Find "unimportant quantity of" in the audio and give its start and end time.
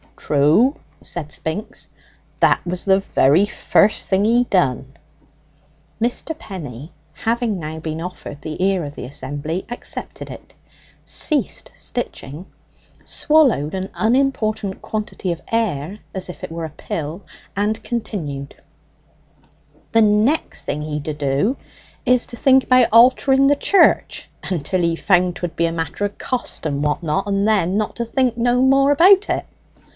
13.93-15.41